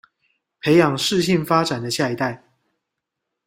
[0.61, 2.43] 培養適性發展的下一代